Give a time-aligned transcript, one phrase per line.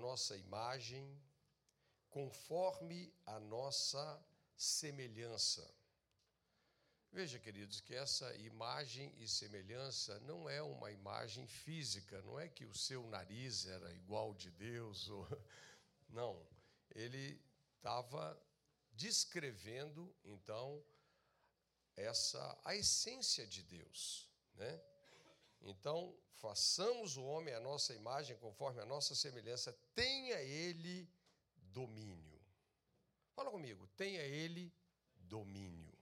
[0.00, 1.04] nossa imagem,
[2.08, 4.02] conforme a nossa
[4.56, 5.64] semelhança.
[7.12, 12.64] Veja, queridos, que essa imagem e semelhança não é uma imagem física, não é que
[12.64, 15.26] o seu nariz era igual de Deus, ou...
[16.08, 16.46] não.
[16.94, 17.40] Ele
[17.76, 18.40] estava
[18.92, 20.84] descrevendo, então,
[21.96, 24.80] essa a essência de Deus, né?
[25.62, 31.08] Então, façamos o homem a nossa imagem, conforme a nossa semelhança, tenha ele
[31.56, 32.40] domínio.
[33.34, 34.72] Fala comigo, tenha ele
[35.16, 35.92] domínio.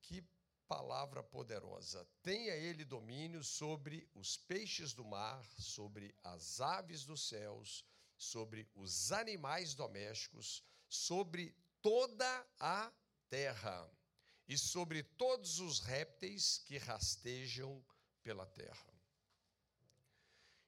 [0.00, 0.24] Que
[0.66, 2.06] palavra poderosa.
[2.22, 7.84] Tenha ele domínio sobre os peixes do mar, sobre as aves dos céus,
[8.16, 12.92] sobre os animais domésticos, sobre toda a
[13.28, 13.90] terra
[14.48, 17.84] e sobre todos os répteis que rastejam
[18.22, 18.92] pela terra.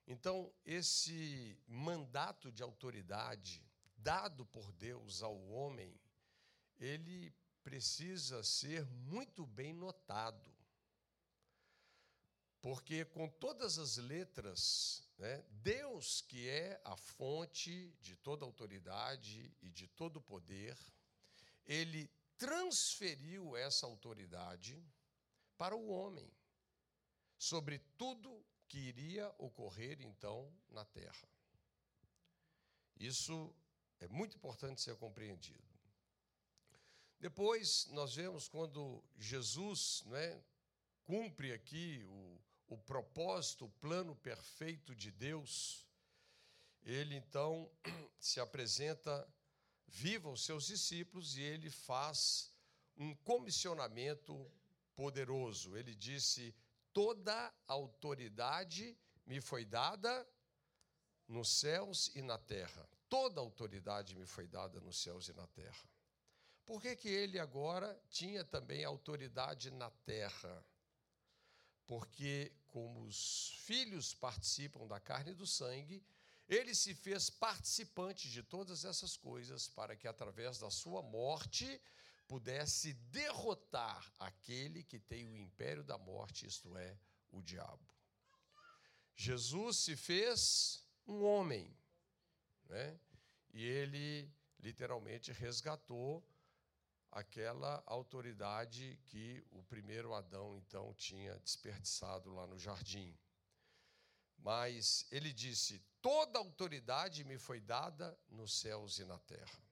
[0.06, 3.64] Então, esse mandato de autoridade
[3.96, 5.98] dado por Deus ao homem,
[6.78, 10.52] ele precisa ser muito bem notado.
[12.60, 19.70] Porque, com todas as letras, né, Deus, que é a fonte de toda autoridade e
[19.70, 20.76] de todo poder,
[21.66, 22.10] ele
[22.44, 24.78] transferiu essa autoridade
[25.56, 26.30] para o homem,
[27.38, 31.26] sobre tudo que iria ocorrer então na terra.
[33.00, 33.50] Isso
[33.98, 35.64] é muito importante ser compreendido.
[37.18, 40.44] Depois, nós vemos quando Jesus né,
[41.02, 42.38] cumpre aqui o,
[42.74, 45.86] o propósito, o plano perfeito de Deus,
[46.82, 47.70] ele então
[48.20, 49.26] se apresenta
[49.86, 52.52] viva aos seus discípulos e ele faz
[52.96, 54.50] um comissionamento
[54.94, 55.76] poderoso.
[55.76, 56.54] Ele disse:
[56.92, 58.96] Toda autoridade
[59.26, 60.26] me foi dada
[61.26, 62.88] nos céus e na terra.
[63.08, 65.88] Toda autoridade me foi dada nos céus e na terra.
[66.64, 70.64] Por que, que ele agora tinha também autoridade na terra?
[71.86, 76.02] Porque, como os filhos participam da carne e do sangue,
[76.48, 81.80] ele se fez participante de todas essas coisas para que, através da sua morte,
[82.26, 86.98] pudesse derrotar aquele que tem o império da morte, isto é,
[87.30, 87.86] o diabo.
[89.14, 91.74] Jesus se fez um homem,
[92.66, 92.98] né?
[93.52, 96.26] e ele literalmente resgatou
[97.10, 103.16] aquela autoridade que o primeiro Adão então tinha desperdiçado lá no jardim.
[104.44, 109.64] Mas ele disse: Toda autoridade me foi dada nos céus e na terra.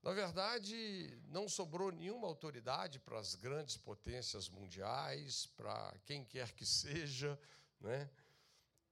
[0.00, 6.64] Na verdade, não sobrou nenhuma autoridade para as grandes potências mundiais, para quem quer que
[6.64, 7.38] seja,
[7.80, 8.08] né?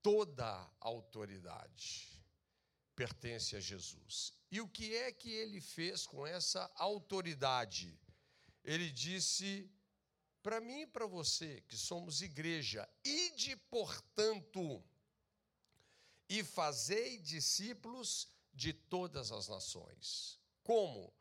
[0.01, 2.07] Toda autoridade
[2.95, 4.33] pertence a Jesus.
[4.51, 7.97] E o que é que ele fez com essa autoridade?
[8.63, 9.71] Ele disse
[10.41, 14.83] para mim e para você, que somos igreja, ide, portanto,
[16.27, 20.39] e fazei discípulos de todas as nações.
[20.63, 21.13] Como?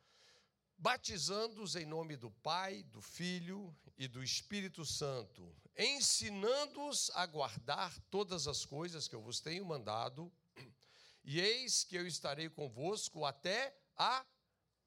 [0.79, 8.49] Batizando-os em nome do Pai, do Filho e do Espírito Santo, ensinando-os a guardar todas
[8.49, 10.33] as coisas que eu vos tenho mandado,
[11.23, 14.25] e eis que eu estarei convosco até a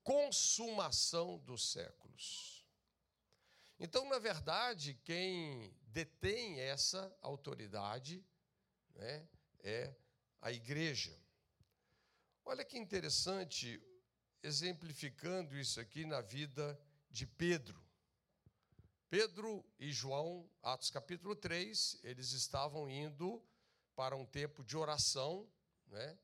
[0.04, 2.53] consumação dos séculos.
[3.80, 8.26] Então, na verdade, quem detém essa autoridade
[8.96, 9.28] né,
[9.60, 9.96] é
[10.42, 11.18] a igreja.
[12.46, 13.82] Olha que interessante,
[14.42, 16.80] exemplificando isso aqui na vida
[17.10, 17.82] de Pedro.
[19.10, 23.42] Pedro e João, Atos capítulo 3, eles estavam indo
[23.96, 25.48] para um tempo de oração,
[25.88, 26.18] né?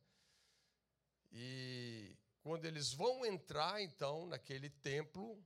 [1.32, 5.42] E quando eles vão entrar, então, naquele templo,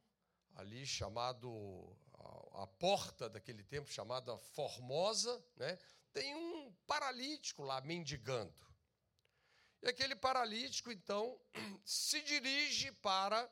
[0.56, 1.98] ali chamado
[2.54, 5.78] a, porta daquele tempo chamada Formosa, né?
[6.12, 8.54] Tem um paralítico lá mendigando.
[9.82, 11.40] E aquele paralítico então
[11.84, 13.52] se dirige para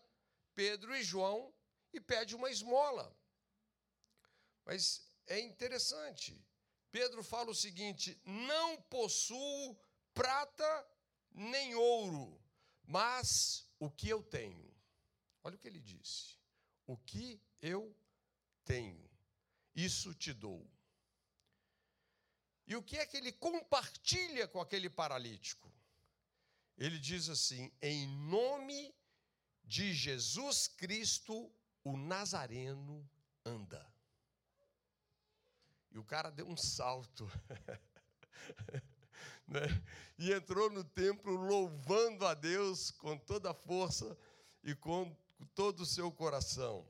[0.53, 1.53] Pedro e João
[1.91, 3.15] e pede uma esmola.
[4.63, 6.39] Mas é interessante.
[6.91, 9.77] Pedro fala o seguinte: não possuo
[10.13, 10.87] prata
[11.31, 12.39] nem ouro,
[12.83, 14.71] mas o que eu tenho.
[15.43, 16.40] Olha o que ele disse.
[16.85, 17.95] O que eu
[18.65, 19.09] tenho,
[19.75, 20.67] isso te dou.
[22.67, 25.71] E o que é que ele compartilha com aquele paralítico?
[26.77, 28.93] Ele diz assim: em nome
[29.63, 31.51] de Jesus Cristo,
[31.83, 33.07] o Nazareno
[33.45, 33.85] anda.
[35.91, 37.29] E o cara deu um salto.
[39.47, 39.61] né?
[40.17, 44.17] e entrou no templo louvando a Deus com toda a força
[44.63, 45.15] e com
[45.47, 46.87] todo o seu coração.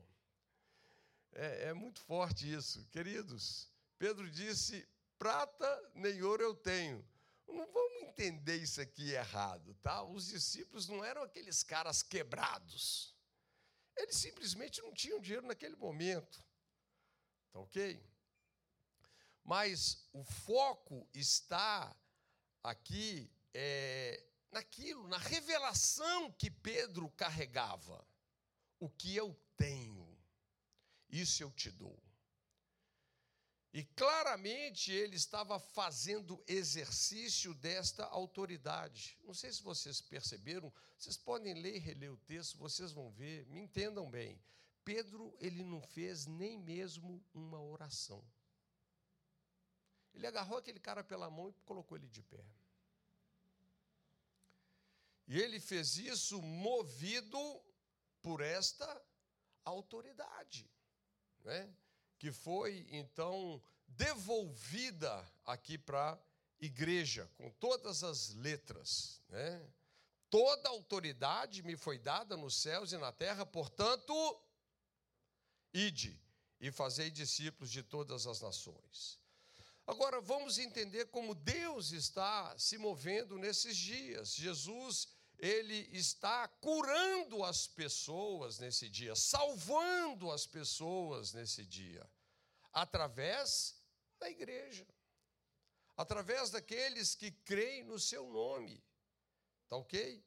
[1.32, 3.70] É, é muito forte isso, queridos.
[3.98, 4.86] Pedro disse:
[5.18, 7.04] prata nem ouro eu tenho.
[7.46, 10.02] Não vamos entender isso aqui errado, tá?
[10.02, 13.14] Os discípulos não eram aqueles caras quebrados.
[13.96, 16.42] Eles simplesmente não tinham dinheiro naquele momento.
[17.52, 18.02] Tá ok?
[19.44, 21.94] Mas o foco está
[22.62, 28.06] aqui é, naquilo, na revelação que Pedro carregava.
[28.82, 30.04] O que eu tenho,
[31.08, 31.96] isso eu te dou.
[33.72, 39.16] E claramente ele estava fazendo exercício desta autoridade.
[39.22, 43.46] Não sei se vocês perceberam, vocês podem ler e reler o texto, vocês vão ver,
[43.46, 44.42] me entendam bem.
[44.84, 48.20] Pedro, ele não fez nem mesmo uma oração.
[50.12, 52.44] Ele agarrou aquele cara pela mão e colocou ele de pé.
[55.28, 57.38] E ele fez isso movido
[58.22, 59.02] por esta
[59.64, 60.70] autoridade.
[61.44, 61.74] Né?
[62.22, 66.18] que foi então devolvida aqui para a
[66.60, 69.20] igreja, com todas as letras.
[69.28, 69.60] Né?
[70.30, 74.14] Toda autoridade me foi dada nos céus e na terra, portanto,
[75.74, 76.16] ide
[76.60, 79.18] e fazei discípulos de todas as nações.
[79.84, 84.32] Agora vamos entender como Deus está se movendo nesses dias.
[84.36, 85.08] Jesus
[85.38, 92.08] ele está curando as pessoas nesse dia, salvando as pessoas nesse dia,
[92.72, 93.74] através
[94.18, 94.86] da igreja,
[95.96, 98.82] através daqueles que creem no seu nome.
[99.68, 100.24] Tá ok?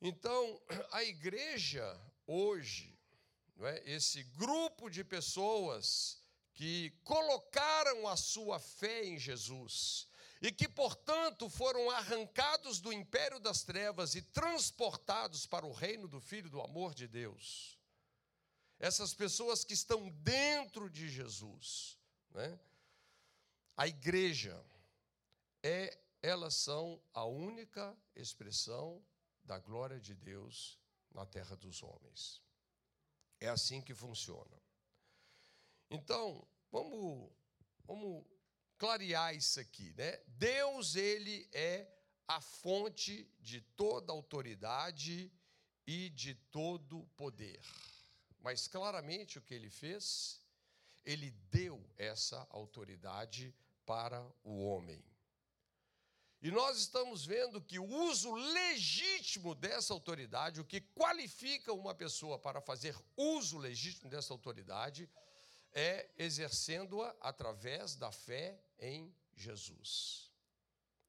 [0.00, 0.60] Então,
[0.92, 2.98] a igreja hoje,
[3.56, 6.22] não é, esse grupo de pessoas
[6.54, 10.08] que colocaram a sua fé em Jesus,
[10.42, 16.20] e que, portanto, foram arrancados do império das trevas e transportados para o reino do
[16.20, 17.78] Filho do amor de Deus.
[18.80, 21.96] Essas pessoas que estão dentro de Jesus,
[22.32, 22.58] né?
[23.76, 24.60] a igreja,
[25.62, 29.00] é, elas são a única expressão
[29.44, 30.76] da glória de Deus
[31.12, 32.42] na terra dos homens.
[33.38, 34.60] É assim que funciona.
[35.88, 37.30] Então, vamos,
[37.84, 38.31] vamos
[38.82, 40.18] clarear isso aqui, né?
[40.26, 41.86] Deus, ele é
[42.26, 45.30] a fonte de toda autoridade
[45.86, 47.60] e de todo poder.
[48.40, 50.40] Mas claramente o que ele fez,
[51.04, 53.54] ele deu essa autoridade
[53.86, 55.00] para o homem.
[56.40, 62.36] E nós estamos vendo que o uso legítimo dessa autoridade, o que qualifica uma pessoa
[62.36, 65.08] para fazer uso legítimo dessa autoridade,
[65.72, 70.30] é exercendo-a através da fé em Jesus.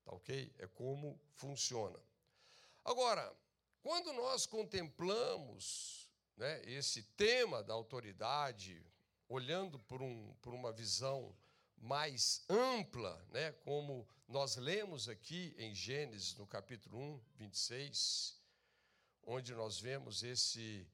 [0.03, 0.53] Tá ok?
[0.57, 1.99] É como funciona.
[2.83, 3.35] Agora,
[3.81, 8.85] quando nós contemplamos né, esse tema da autoridade,
[9.27, 11.35] olhando por, um, por uma visão
[11.77, 18.41] mais ampla, né, como nós lemos aqui em Gênesis, no capítulo 1, 26,
[19.25, 20.87] onde nós vemos esse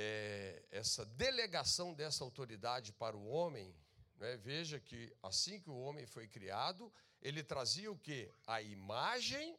[0.00, 3.74] é, essa delegação dessa autoridade para o homem,
[4.14, 8.32] né, veja que assim que o homem foi criado, ele trazia o que?
[8.46, 9.58] A imagem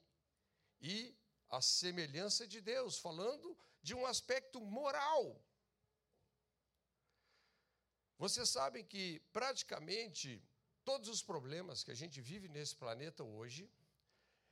[0.80, 1.14] e
[1.50, 5.44] a semelhança de Deus, falando de um aspecto moral.
[8.18, 10.42] Vocês sabem que praticamente
[10.86, 13.70] todos os problemas que a gente vive nesse planeta hoje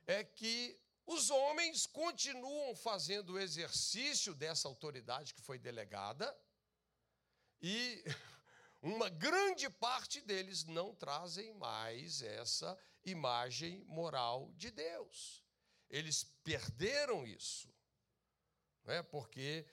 [0.06, 6.38] é que os homens continuam fazendo o exercício dessa autoridade que foi delegada
[7.62, 8.04] e
[8.82, 15.42] uma grande parte deles não trazem mais essa imagem moral de Deus.
[15.88, 17.74] Eles perderam isso,
[18.84, 19.02] não é?
[19.02, 19.66] Porque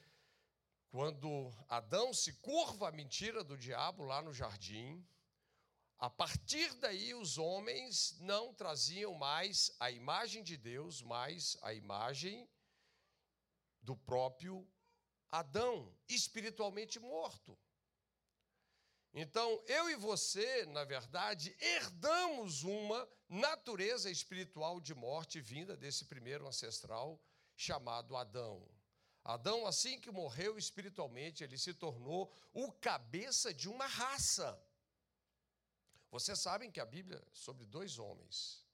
[0.88, 5.06] quando Adão se curva à mentira do diabo lá no jardim,
[5.98, 12.50] a partir daí, os homens não traziam mais a imagem de Deus, mas a imagem
[13.82, 14.68] do próprio
[15.32, 17.58] Adão, espiritualmente morto.
[19.14, 26.46] Então, eu e você, na verdade, herdamos uma natureza espiritual de morte vinda desse primeiro
[26.46, 27.22] ancestral
[27.56, 28.68] chamado Adão.
[29.24, 34.62] Adão, assim que morreu espiritualmente, ele se tornou o cabeça de uma raça.
[36.16, 38.66] Vocês sabem que a Bíblia é sobre dois homens.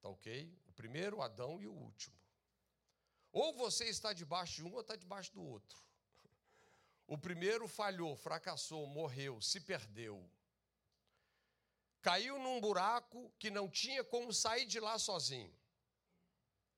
[0.00, 0.56] Tá ok?
[0.68, 2.14] O primeiro, Adão, e o último.
[3.32, 5.82] Ou você está debaixo de um ou está debaixo do outro.
[7.08, 10.30] O primeiro falhou, fracassou, morreu, se perdeu.
[12.00, 15.52] caiu num buraco que não tinha como sair de lá sozinho.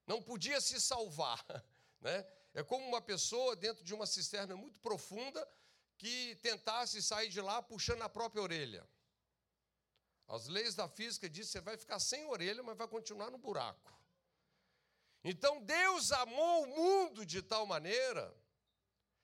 [0.06, 1.44] Não podia se salvar,
[2.00, 2.26] né?
[2.54, 5.46] É como uma pessoa dentro de uma cisterna muito profunda
[5.98, 8.95] que tentasse sair de lá puxando a própria orelha.
[10.28, 13.38] As leis da física dizem que você vai ficar sem orelha, mas vai continuar no
[13.38, 13.96] buraco.
[15.22, 18.34] Então Deus amou o mundo de tal maneira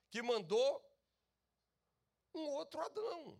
[0.09, 0.83] que mandou
[2.33, 3.39] um outro Adão.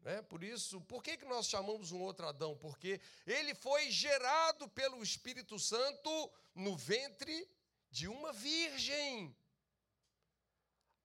[0.00, 0.20] Né?
[0.22, 2.56] Por isso, por que, que nós chamamos um outro Adão?
[2.56, 7.48] Porque ele foi gerado pelo Espírito Santo no ventre
[7.90, 9.36] de uma virgem.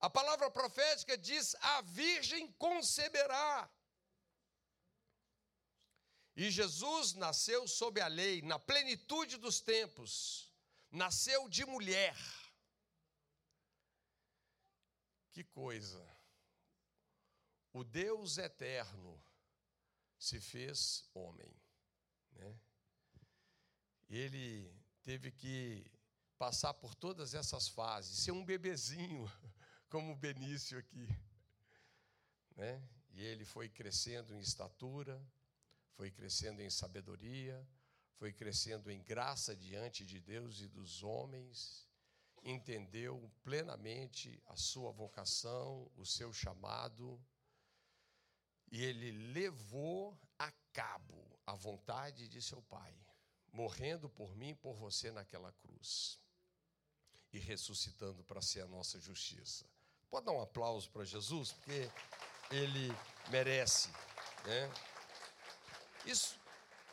[0.00, 3.70] A palavra profética diz: a virgem conceberá.
[6.38, 10.48] E Jesus nasceu sob a lei, na plenitude dos tempos,
[10.88, 12.16] nasceu de mulher.
[15.32, 16.00] Que coisa!
[17.72, 19.20] O Deus eterno
[20.16, 21.52] se fez homem,
[22.30, 22.60] né?
[24.08, 25.90] Ele teve que
[26.38, 29.28] passar por todas essas fases, ser um bebezinho,
[29.90, 31.08] como o Benício aqui,
[32.54, 32.80] né?
[33.10, 35.20] E ele foi crescendo em estatura,
[35.98, 37.60] foi crescendo em sabedoria,
[38.18, 41.88] foi crescendo em graça diante de Deus e dos homens,
[42.44, 47.20] entendeu plenamente a sua vocação, o seu chamado,
[48.70, 52.96] e ele levou a cabo a vontade de seu Pai,
[53.52, 56.20] morrendo por mim e por você naquela cruz,
[57.32, 59.66] e ressuscitando para ser a nossa justiça.
[60.08, 61.90] Pode dar um aplauso para Jesus, porque
[62.52, 62.88] ele
[63.32, 63.88] merece,
[64.44, 64.97] né?
[66.04, 66.38] Isso,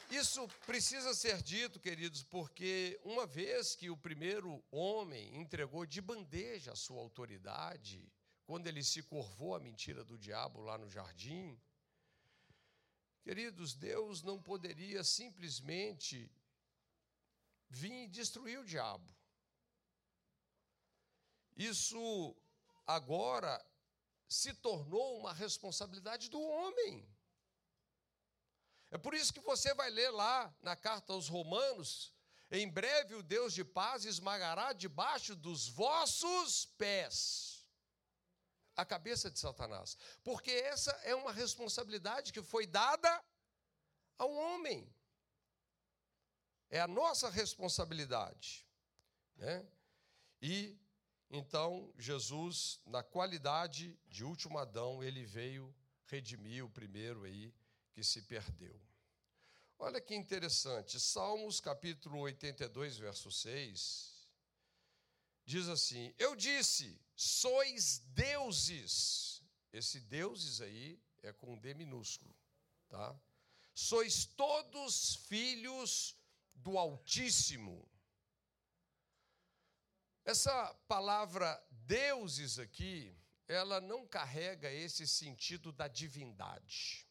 [0.09, 6.73] isso precisa ser dito, queridos, porque uma vez que o primeiro homem entregou de bandeja
[6.73, 8.11] a sua autoridade,
[8.45, 11.59] quando ele se curvou à mentira do diabo lá no jardim,
[13.23, 16.31] queridos, Deus não poderia simplesmente
[17.69, 19.15] vir e destruir o diabo.
[21.55, 22.35] Isso
[22.85, 23.65] agora
[24.27, 27.07] se tornou uma responsabilidade do homem.
[28.91, 32.13] É por isso que você vai ler lá na carta aos Romanos:
[32.51, 37.55] em breve o Deus de paz esmagará debaixo dos vossos pés
[38.75, 39.97] a cabeça de Satanás.
[40.23, 43.23] Porque essa é uma responsabilidade que foi dada
[44.17, 44.93] ao homem.
[46.69, 48.67] É a nossa responsabilidade.
[49.37, 49.65] Né?
[50.41, 50.77] E
[51.29, 55.73] então Jesus, na qualidade de último Adão, ele veio
[56.05, 57.53] redimir o primeiro aí
[57.95, 58.77] que se perdeu.
[59.79, 64.29] Olha que interessante, Salmos capítulo 82, verso 6,
[65.45, 69.41] diz assim: Eu disse, sois deuses.
[69.71, 72.35] Esse deuses aí é com D minúsculo,
[72.89, 73.17] tá?
[73.73, 76.17] Sois todos filhos
[76.53, 77.89] do Altíssimo.
[80.25, 83.15] Essa palavra deuses aqui,
[83.47, 87.04] ela não carrega esse sentido da divindade.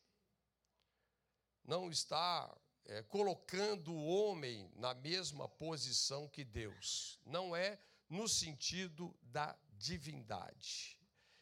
[1.64, 2.54] Não está
[2.85, 7.18] é, colocando o homem na mesma posição que Deus.
[7.25, 7.78] Não é
[8.09, 11.00] no sentido da divindade.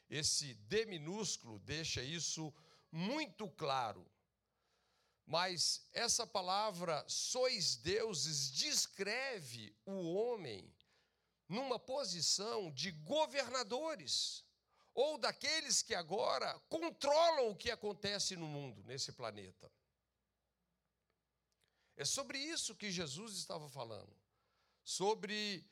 [0.08, 2.54] Esse D minúsculo deixa isso
[2.90, 4.06] muito claro.
[5.26, 10.72] Mas essa palavra sois deuses descreve o homem
[11.48, 14.44] numa posição de governadores
[14.94, 19.70] ou daqueles que agora controlam o que acontece no mundo, nesse planeta.
[21.96, 24.16] É sobre isso que Jesus estava falando,
[24.82, 25.64] sobre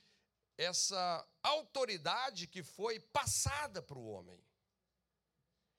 [0.57, 4.39] essa autoridade que foi passada para o homem.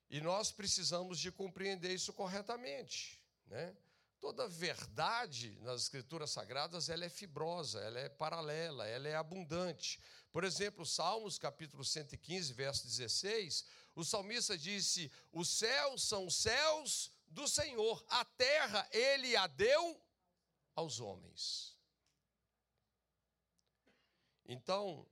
[0.09, 3.75] E nós precisamos de compreender isso corretamente, né?
[4.19, 9.99] Toda verdade nas escrituras sagradas, ela é fibrosa, ela é paralela, ela é abundante.
[10.31, 17.47] Por exemplo, Salmos capítulo 115, verso 16, o salmista disse: "Os céus são céus do
[17.47, 20.01] Senhor, a terra ele a deu
[20.75, 21.77] aos homens".
[24.45, 25.07] Então,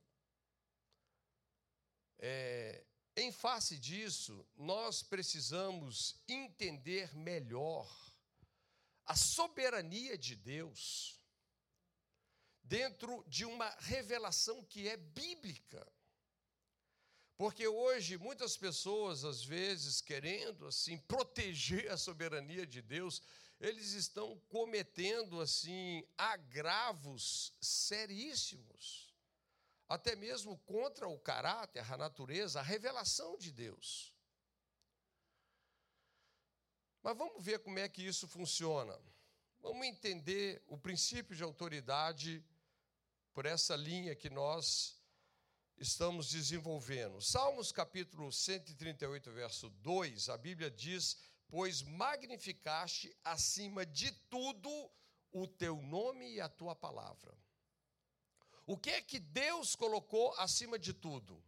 [2.18, 2.84] é,
[3.16, 7.88] em face disso, nós precisamos entender melhor
[9.06, 11.18] a soberania de Deus
[12.62, 15.84] dentro de uma revelação que é bíblica.
[17.36, 23.22] Porque hoje muitas pessoas, às vezes, querendo assim proteger a soberania de Deus,
[23.60, 29.10] eles estão cometendo assim agravos seríssimos
[29.90, 34.14] até mesmo contra o caráter, a natureza, a revelação de Deus.
[37.02, 38.96] Mas vamos ver como é que isso funciona.
[39.58, 42.40] Vamos entender o princípio de autoridade
[43.34, 44.96] por essa linha que nós
[45.76, 47.20] estamos desenvolvendo.
[47.20, 51.18] Salmos capítulo 138, verso 2, a Bíblia diz:
[51.50, 54.70] Pois magnificaste acima de tudo
[55.32, 57.36] o teu nome e a tua palavra.
[58.64, 61.42] O que é que Deus colocou acima de tudo?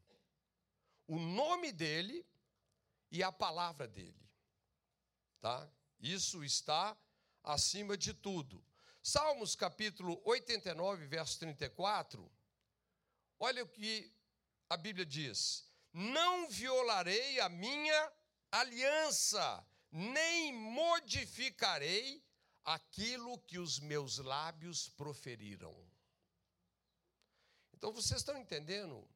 [1.06, 2.26] O nome dele
[3.12, 4.28] e a palavra dele.
[5.40, 5.70] Tá?
[6.00, 6.96] Isso está
[7.44, 8.64] acima de tudo.
[9.02, 12.28] Salmos capítulo 89, verso 34.
[13.38, 14.12] Olha o que
[14.68, 18.12] a Bíblia diz: Não violarei a minha
[18.50, 22.24] aliança, nem modificarei
[22.64, 25.76] aquilo que os meus lábios proferiram.
[27.74, 29.06] Então vocês estão entendendo?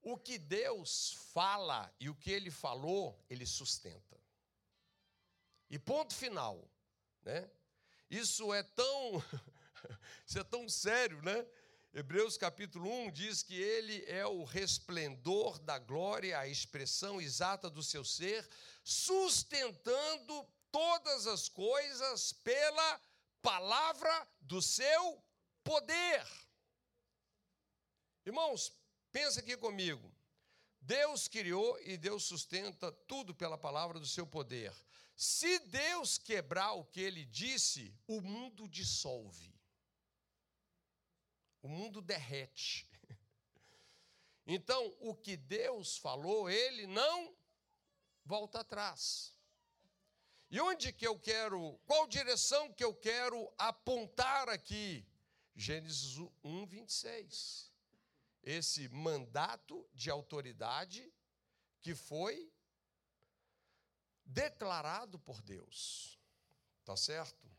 [0.00, 4.20] O que Deus fala e o que ele falou, ele sustenta.
[5.68, 6.70] E ponto final,
[7.22, 7.50] né?
[8.08, 9.24] Isso é tão
[10.26, 11.44] isso é tão sério, né?
[11.96, 17.84] Hebreus capítulo 1 diz que ele é o resplendor da glória, a expressão exata do
[17.84, 18.44] seu ser,
[18.82, 23.00] sustentando todas as coisas pela
[23.40, 25.22] palavra do seu
[25.62, 26.26] poder.
[28.26, 28.72] Irmãos,
[29.12, 30.12] pensa aqui comigo.
[30.80, 34.74] Deus criou e Deus sustenta tudo pela palavra do seu poder.
[35.14, 39.53] Se Deus quebrar o que ele disse, o mundo dissolve.
[41.64, 42.86] O mundo derrete.
[44.46, 47.34] Então, o que Deus falou, ele não
[48.22, 49.34] volta atrás.
[50.50, 55.06] E onde que eu quero, qual direção que eu quero apontar aqui?
[55.56, 57.72] Gênesis 1, 26.
[58.42, 61.10] Esse mandato de autoridade
[61.80, 62.52] que foi
[64.22, 66.20] declarado por Deus.
[66.84, 67.50] Tá certo?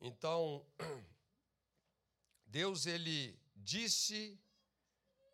[0.00, 0.66] Então,
[2.46, 4.38] Deus ele disse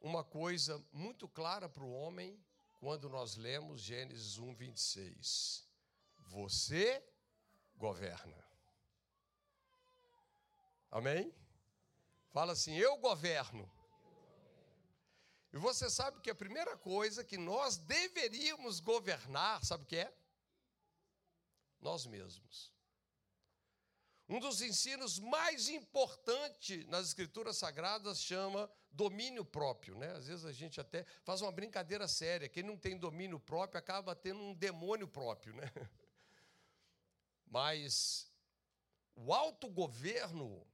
[0.01, 2.43] uma coisa muito clara para o homem
[2.81, 5.69] quando nós lemos Gênesis 1, 26.
[6.29, 7.05] Você
[7.77, 8.43] governa.
[10.91, 11.33] Amém?
[12.31, 13.71] Fala assim: eu governo.
[15.53, 20.13] E você sabe que a primeira coisa que nós deveríamos governar, sabe o que é?
[21.79, 22.73] Nós mesmos.
[24.33, 30.11] Um dos ensinos mais importantes nas escrituras sagradas chama domínio próprio, né?
[30.13, 34.17] Às vezes a gente até faz uma brincadeira séria, quem não tem domínio próprio acaba
[34.17, 35.71] tendo um demônio próprio, né?
[37.45, 38.27] Mas
[39.15, 40.67] o autogoverno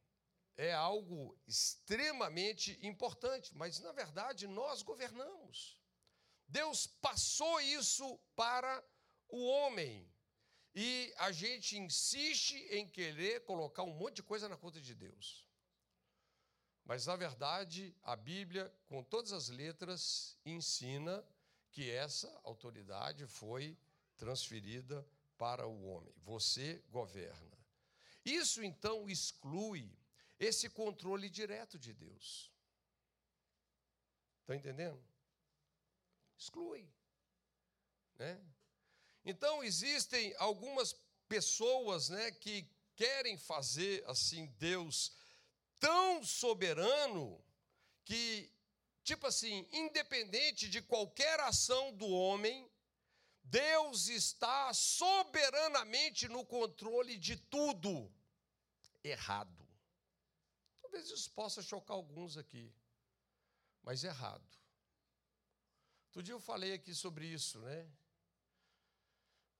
[0.56, 5.76] é algo extremamente importante, mas na verdade nós governamos.
[6.46, 8.84] Deus passou isso para
[9.28, 10.08] o homem.
[10.74, 15.46] E a gente insiste em querer colocar um monte de coisa na conta de Deus.
[16.84, 21.24] Mas, na verdade, a Bíblia, com todas as letras, ensina
[21.70, 23.76] que essa autoridade foi
[24.16, 26.14] transferida para o homem.
[26.24, 27.58] Você governa.
[28.24, 29.90] Isso então exclui
[30.38, 32.52] esse controle direto de Deus.
[34.40, 35.02] Está entendendo?
[36.38, 36.88] Exclui.
[38.18, 38.40] Né?
[39.28, 40.96] Então, existem algumas
[41.28, 45.12] pessoas né, que querem fazer assim Deus
[45.78, 47.38] tão soberano
[48.06, 48.50] que,
[49.04, 52.66] tipo assim, independente de qualquer ação do homem,
[53.44, 58.10] Deus está soberanamente no controle de tudo.
[59.04, 59.68] Errado.
[60.80, 62.74] Talvez isso possa chocar alguns aqui,
[63.82, 64.48] mas errado.
[66.06, 67.86] Outro dia eu falei aqui sobre isso, né?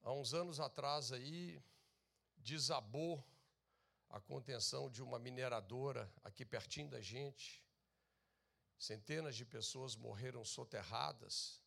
[0.03, 1.63] Há uns anos atrás aí,
[2.37, 3.25] desabou
[4.09, 7.65] a contenção de uma mineradora aqui pertinho da gente.
[8.79, 11.61] Centenas de pessoas morreram soterradas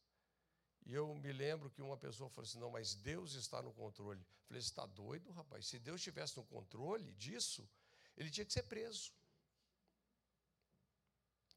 [0.85, 4.19] e eu me lembro que uma pessoa falou assim: não, mas Deus está no controle.
[4.21, 5.67] Eu falei: você está doido, rapaz?
[5.67, 7.69] Se Deus estivesse no controle disso,
[8.17, 9.13] ele tinha que ser preso.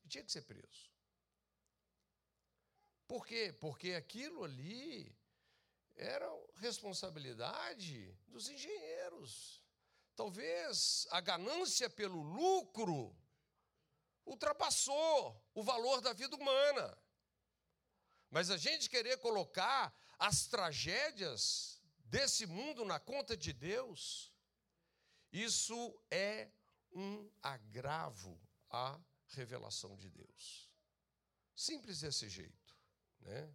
[0.00, 0.92] Ele tinha que ser preso.
[3.06, 3.52] Por quê?
[3.52, 5.14] Porque aquilo ali
[5.96, 9.62] era responsabilidade dos engenheiros.
[10.16, 13.16] Talvez a ganância pelo lucro
[14.24, 16.98] ultrapassou o valor da vida humana.
[18.30, 24.32] Mas a gente querer colocar as tragédias desse mundo na conta de Deus,
[25.32, 26.50] isso é
[26.92, 30.70] um agravo à revelação de Deus.
[31.54, 32.76] Simples desse jeito,
[33.20, 33.54] né?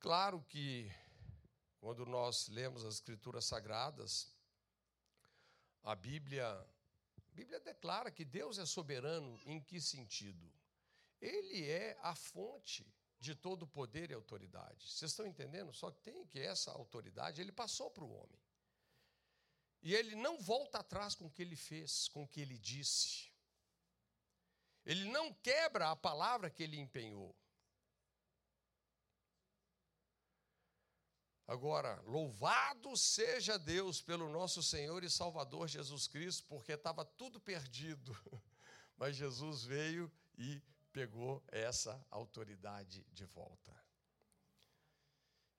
[0.00, 0.90] Claro que
[1.78, 4.34] Quando nós lemos as Escrituras Sagradas,
[5.84, 10.52] a Bíblia, a Bíblia declara que Deus é soberano em que sentido?
[11.20, 14.90] Ele é a fonte de todo poder e autoridade.
[14.90, 15.72] Vocês estão entendendo?
[15.72, 18.40] Só que tem que essa autoridade ele passou para o homem.
[19.82, 23.30] E ele não volta atrás com o que ele fez, com o que ele disse.
[24.84, 27.34] Ele não quebra a palavra que ele empenhou.
[31.46, 38.16] Agora, louvado seja Deus pelo nosso Senhor e Salvador Jesus Cristo, porque estava tudo perdido.
[38.96, 40.60] Mas Jesus veio e
[40.92, 43.74] pegou essa autoridade de volta.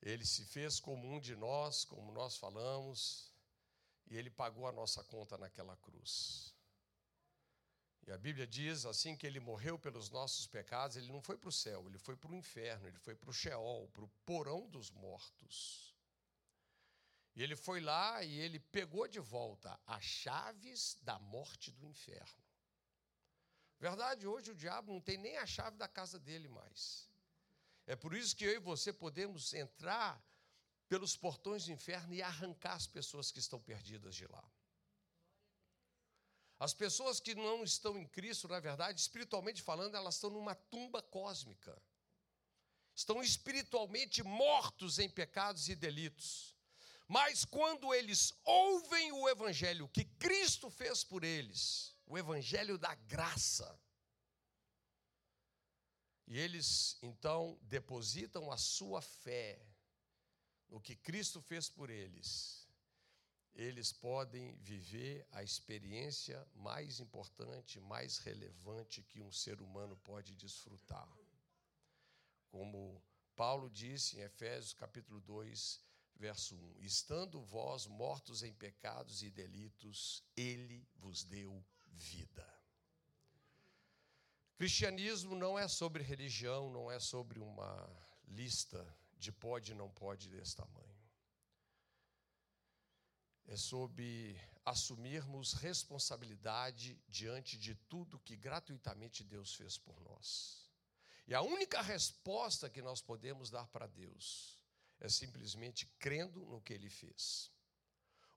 [0.01, 3.31] Ele se fez como um de nós, como nós falamos,
[4.07, 6.56] e ele pagou a nossa conta naquela cruz.
[8.07, 11.49] E a Bíblia diz assim que ele morreu pelos nossos pecados, ele não foi para
[11.49, 14.65] o céu, ele foi para o inferno, ele foi para o Sheol, para o porão
[14.69, 15.93] dos mortos.
[17.35, 22.43] E ele foi lá e ele pegou de volta as chaves da morte do inferno.
[23.77, 27.09] Verdade, hoje o diabo não tem nem a chave da casa dele mais.
[27.85, 30.19] É por isso que eu e você podemos entrar
[30.87, 34.49] pelos portões do inferno e arrancar as pessoas que estão perdidas de lá.
[36.59, 41.01] As pessoas que não estão em Cristo, na verdade, espiritualmente falando, elas estão numa tumba
[41.01, 41.79] cósmica.
[42.95, 46.55] Estão espiritualmente mortos em pecados e delitos.
[47.07, 53.79] Mas quando eles ouvem o evangelho que Cristo fez por eles, o evangelho da graça,
[56.25, 59.65] e eles então depositam a sua fé
[60.67, 62.66] no que Cristo fez por eles,
[63.57, 71.11] eles podem viver a experiência mais importante, mais relevante que um ser humano pode desfrutar.
[72.51, 73.01] Como
[73.35, 75.81] Paulo disse em Efésios capítulo 2,
[76.17, 82.47] verso 1: Estando vós mortos em pecados e delitos, ele vos deu vida.
[84.55, 87.89] Cristianismo não é sobre religião, não é sobre uma
[88.27, 88.85] lista
[89.17, 90.96] de pode e não pode desse tamanho
[93.47, 100.69] é sobre assumirmos responsabilidade diante de tudo que gratuitamente Deus fez por nós.
[101.25, 104.57] E a única resposta que nós podemos dar para Deus
[104.99, 107.51] é simplesmente crendo no que Ele fez.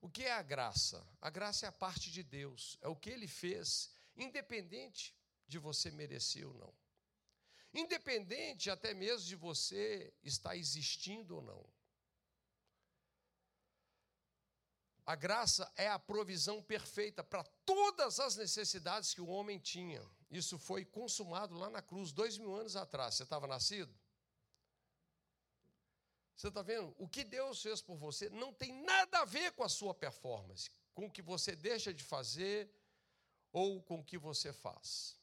[0.01, 1.05] O que é a graça?
[1.21, 5.15] A graça é a parte de Deus, é o que Ele fez, independente
[5.47, 6.73] de você merecer ou não.
[7.75, 11.80] Independente até mesmo de você estar existindo ou não.
[15.11, 20.01] A graça é a provisão perfeita para todas as necessidades que o homem tinha.
[20.31, 23.17] Isso foi consumado lá na cruz, dois mil anos atrás.
[23.17, 23.93] Você estava nascido?
[26.37, 26.95] Você está vendo?
[26.97, 30.71] O que Deus fez por você não tem nada a ver com a sua performance,
[30.95, 32.73] com o que você deixa de fazer
[33.51, 35.19] ou com o que você faz.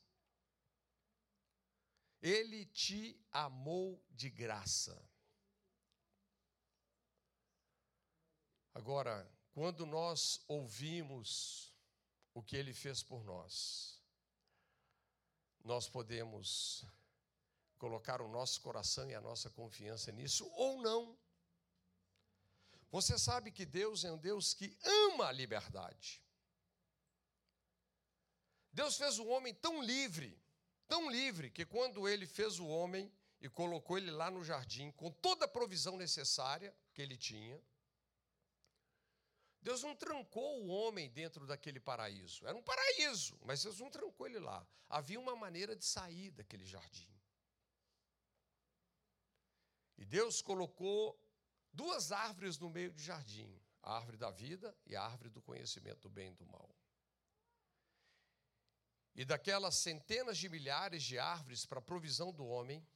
[2.21, 5.01] Ele te amou de graça.
[8.73, 11.73] Agora, quando nós ouvimos
[12.31, 13.99] o que ele fez por nós,
[15.63, 16.85] nós podemos
[17.79, 21.17] colocar o nosso coração e a nossa confiança nisso ou não.
[22.91, 26.23] Você sabe que Deus é um Deus que ama a liberdade.
[28.71, 30.39] Deus fez o homem tão livre,
[30.87, 35.09] tão livre, que quando ele fez o homem e colocou ele lá no jardim, com
[35.09, 37.59] toda a provisão necessária que ele tinha,
[39.61, 42.45] Deus não trancou o homem dentro daquele paraíso.
[42.47, 44.65] Era um paraíso, mas Deus não trancou ele lá.
[44.89, 47.09] Havia uma maneira de sair daquele jardim.
[49.97, 51.19] E Deus colocou
[51.73, 56.01] duas árvores no meio do jardim: a árvore da vida e a árvore do conhecimento
[56.01, 56.69] do bem e do mal.
[59.15, 62.87] E daquelas centenas de milhares de árvores para a provisão do homem,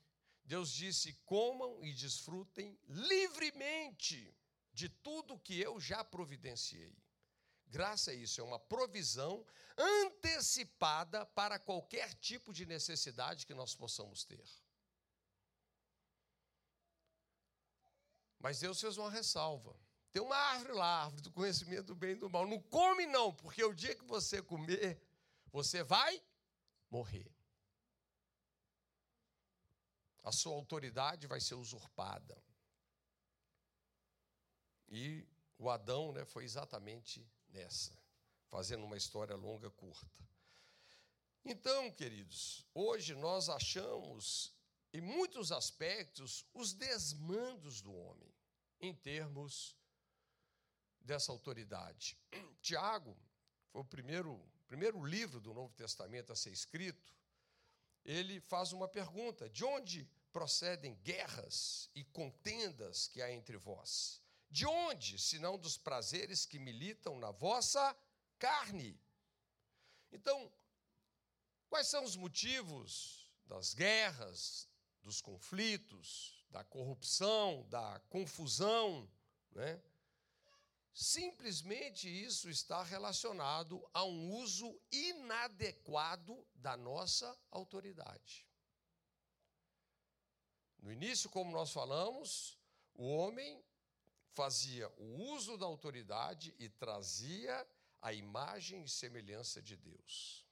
[0.44, 4.32] Deus disse: comam e desfrutem livremente
[4.74, 6.96] de tudo que eu já providenciei.
[7.68, 9.46] Graça a isso, é uma provisão
[9.78, 14.44] antecipada para qualquer tipo de necessidade que nós possamos ter.
[18.40, 19.80] Mas Deus fez uma ressalva.
[20.12, 22.46] Tem uma árvore lá, árvore do conhecimento do bem e do mal.
[22.46, 25.02] Não come, não, porque o dia que você comer,
[25.52, 26.22] você vai
[26.90, 27.32] morrer.
[30.24, 32.38] A sua autoridade vai ser usurpada.
[34.92, 35.26] E
[35.58, 37.98] o Adão né, foi exatamente nessa,
[38.50, 40.22] fazendo uma história longa, curta.
[41.44, 44.54] Então, queridos, hoje nós achamos,
[44.94, 48.30] em muitos aspectos, os desmandos do homem.
[48.84, 49.78] em termos
[51.00, 52.18] dessa autoridade.
[52.62, 53.16] Tiago
[53.72, 57.14] foi o primeiro, primeiro livro do Novo Testamento a ser escrito.
[58.04, 64.21] Ele faz uma pergunta: de onde procedem guerras e contendas que há entre vós?
[64.52, 67.98] De onde, senão dos prazeres que militam na vossa
[68.38, 69.00] carne?
[70.12, 70.52] Então,
[71.70, 74.68] quais são os motivos das guerras,
[75.02, 79.10] dos conflitos, da corrupção, da confusão,
[79.52, 79.82] né?
[80.94, 88.46] Simplesmente isso está relacionado a um uso inadequado da nossa autoridade.
[90.78, 92.60] No início, como nós falamos,
[92.94, 93.64] o homem
[94.34, 97.68] fazia o uso da autoridade e trazia
[98.02, 100.46] a imagem e semelhança de Deus.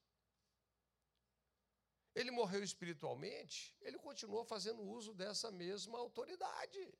[2.13, 6.94] Ele morreu espiritualmente, ele continuou fazendo uso dessa mesma autoridade.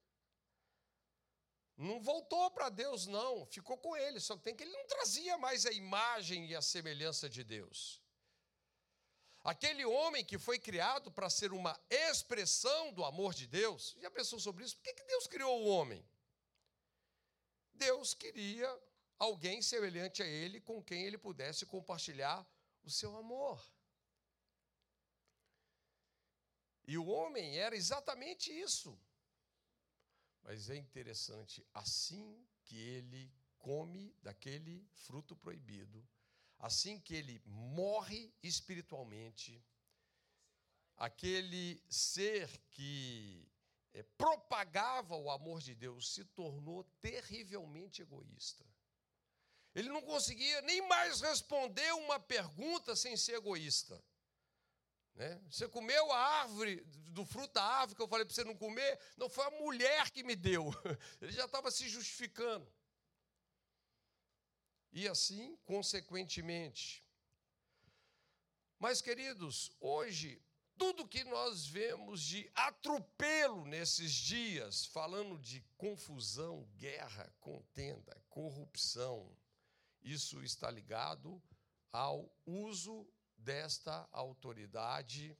[1.76, 5.38] Não voltou para Deus, não, ficou com ele, só que tem que ele não trazia
[5.38, 8.02] mais a imagem e a semelhança de Deus.
[9.44, 14.40] Aquele homem que foi criado para ser uma expressão do amor de Deus, já pensou
[14.40, 14.76] sobre isso?
[14.76, 16.06] Por que Deus criou o homem?
[17.80, 18.70] Deus queria
[19.18, 22.48] alguém semelhante a ele com quem ele pudesse compartilhar
[22.84, 23.60] o seu amor.
[26.86, 29.00] E o homem era exatamente isso.
[30.44, 36.08] Mas é interessante, assim que ele come daquele fruto proibido,
[36.58, 39.64] assim que ele morre espiritualmente,
[40.96, 43.49] aquele ser que
[43.94, 48.66] é, propagava o amor de Deus se tornou terrivelmente egoísta.
[49.74, 54.04] Ele não conseguia nem mais responder uma pergunta sem ser egoísta.
[55.16, 55.42] Né?
[55.50, 59.00] Você comeu a árvore, do fruto da árvore que eu falei para você não comer?
[59.18, 60.72] Não, foi a mulher que me deu.
[61.22, 62.72] Ele já estava se justificando.
[64.92, 67.06] E assim, consequentemente.
[68.80, 70.42] Mas, queridos, hoje,
[70.80, 79.30] tudo que nós vemos de atropelo nesses dias, falando de confusão, guerra, contenda, corrupção,
[80.02, 81.44] isso está ligado
[81.92, 85.38] ao uso desta autoridade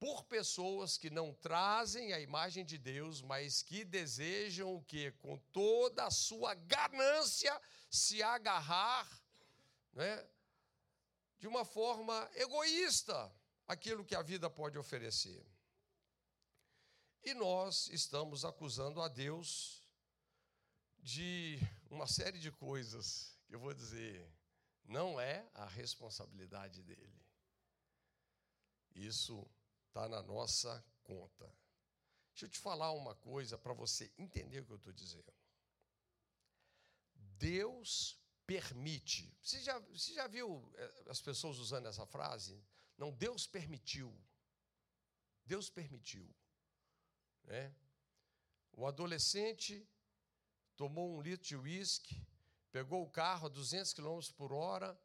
[0.00, 5.36] por pessoas que não trazem a imagem de Deus, mas que desejam o que com
[5.52, 9.06] toda a sua ganância se agarrar,
[9.92, 10.26] né,
[11.38, 13.30] de uma forma egoísta
[13.66, 15.44] aquilo que a vida pode oferecer.
[17.22, 19.82] E nós estamos acusando a Deus
[20.98, 21.58] de
[21.90, 24.28] uma série de coisas que eu vou dizer,
[24.84, 27.22] não é a responsabilidade dele.
[28.94, 29.48] Isso
[29.88, 31.46] está na nossa conta.
[32.32, 35.32] Deixa eu te falar uma coisa para você entender o que eu estou dizendo.
[37.14, 39.36] Deus permite.
[39.42, 42.62] Você já, você já viu eh, as pessoas usando essa frase?
[42.96, 44.12] Não, Deus permitiu.
[45.44, 46.28] Deus permitiu.
[47.44, 47.74] Né?
[48.72, 49.86] O adolescente
[50.76, 52.26] tomou um litro de uísque,
[52.70, 54.98] pegou o carro a 200 km por hora,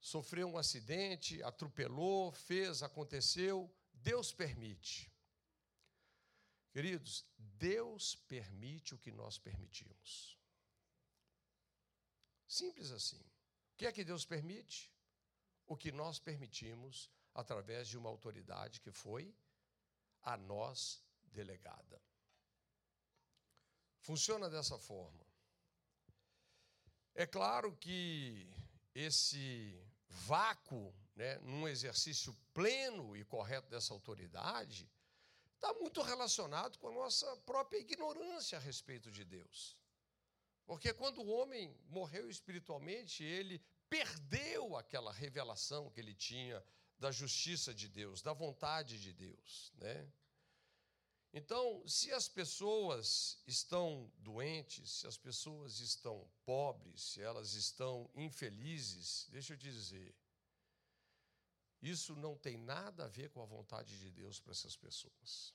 [0.00, 3.72] sofreu um acidente, atropelou, fez, aconteceu.
[3.92, 5.10] Deus permite.
[6.70, 10.38] Queridos, Deus permite o que nós permitimos.
[12.46, 13.20] Simples assim.
[13.72, 14.90] O que é que Deus permite?
[15.68, 19.32] O que nós permitimos através de uma autoridade que foi
[20.22, 22.02] a nós delegada.
[24.00, 25.24] Funciona dessa forma.
[27.14, 28.50] É claro que
[28.94, 29.78] esse
[30.08, 34.90] vácuo, né, num exercício pleno e correto dessa autoridade,
[35.54, 39.76] está muito relacionado com a nossa própria ignorância a respeito de Deus.
[40.64, 46.62] Porque quando o homem morreu espiritualmente, ele perdeu aquela revelação que ele tinha
[46.98, 50.10] da justiça de Deus, da vontade de Deus, né?
[51.32, 59.26] Então, se as pessoas estão doentes, se as pessoas estão pobres, se elas estão infelizes,
[59.30, 60.14] deixa eu te dizer,
[61.82, 65.54] isso não tem nada a ver com a vontade de Deus para essas pessoas.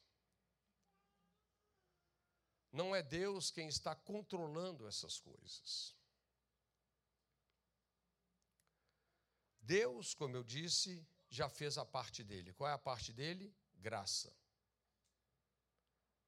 [2.72, 5.96] Não é Deus quem está controlando essas coisas.
[9.64, 12.54] Deus, como eu disse, já fez a parte dele.
[12.54, 13.56] Qual é a parte dele?
[13.76, 14.36] Graça.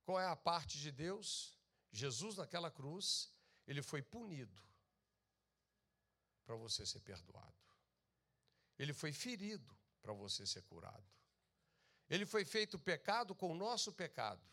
[0.04, 1.58] Qual é a parte de Deus?
[1.92, 3.32] Jesus, naquela cruz,
[3.68, 4.62] ele foi punido
[6.46, 7.56] para você ser perdoado.
[8.78, 11.06] Ele foi ferido para você ser curado.
[12.10, 14.46] Ele foi feito pecado com o nosso pecado,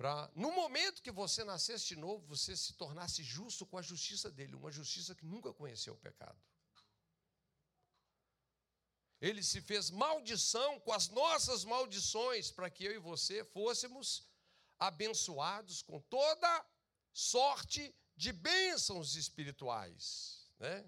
[0.00, 4.30] para, no momento que você nascesse de novo, você se tornasse justo com a justiça
[4.30, 6.40] dele, uma justiça que nunca conheceu o pecado.
[9.20, 14.26] Ele se fez maldição com as nossas maldições, para que eu e você fôssemos
[14.78, 16.64] abençoados com toda
[17.12, 20.86] sorte de bênçãos espirituais, né?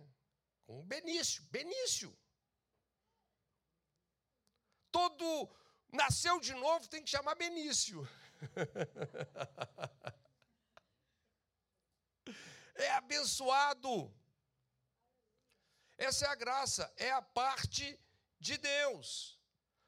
[0.64, 2.18] Com Benício, Benício.
[4.90, 5.54] Todo
[5.92, 8.08] nasceu de novo tem que chamar Benício.
[12.76, 14.10] é abençoado.
[15.98, 18.00] Essa é a graça, é a parte
[18.42, 19.38] de Deus.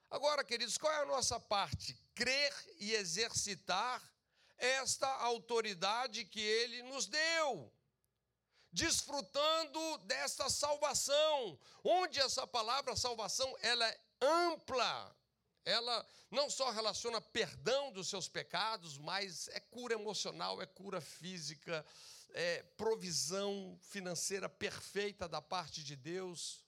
[0.09, 1.93] Agora, queridos, qual é a nossa parte?
[2.15, 4.01] Crer e exercitar
[4.57, 7.73] esta autoridade que ele nos deu.
[8.73, 15.17] Desfrutando desta salvação, onde essa palavra salvação ela é ampla,
[15.65, 21.85] ela não só relaciona perdão dos seus pecados, mas é cura emocional, é cura física,
[22.31, 26.64] é provisão financeira perfeita da parte de Deus.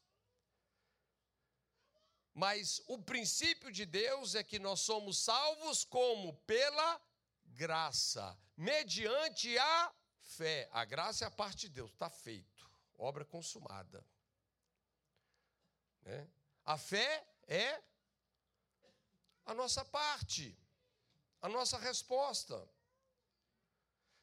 [2.36, 6.34] Mas o princípio de Deus é que nós somos salvos como?
[6.40, 7.00] Pela
[7.46, 10.68] graça, mediante a fé.
[10.70, 14.06] A graça é a parte de Deus, está feito, obra consumada.
[16.02, 16.28] Né?
[16.62, 17.82] A fé é
[19.46, 20.54] a nossa parte,
[21.40, 22.68] a nossa resposta.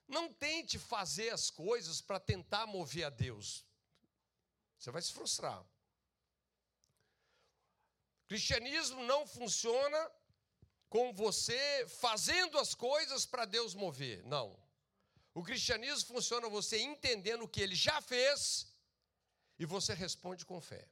[0.08, 3.66] Não tente fazer as coisas para tentar mover a Deus.
[4.78, 5.66] Você vai se frustrar.
[8.34, 10.12] Cristianismo não funciona
[10.90, 14.24] com você fazendo as coisas para Deus mover.
[14.24, 14.60] Não.
[15.36, 18.74] O cristianismo funciona você entendendo o que ele já fez
[19.60, 20.84] e você responde com fé.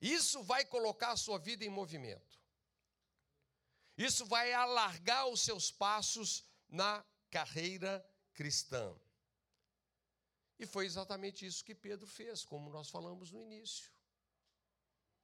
[0.00, 2.40] Isso vai colocar a sua vida em movimento.
[3.96, 8.92] Isso vai alargar os seus passos na carreira cristã.
[10.58, 13.92] E foi exatamente isso que Pedro fez, como nós falamos no início.